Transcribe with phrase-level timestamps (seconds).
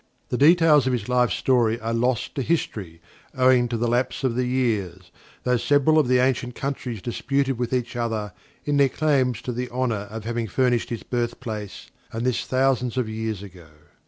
[0.29, 3.01] The details of his life story are lost to history,
[3.37, 5.11] owing to the lapse of the years,
[5.43, 8.33] though several of the ancient countries disputed with each other
[8.65, 13.07] in their claims to the honor of having furnished his birthplace and this thousands of
[13.07, 13.67] years ago.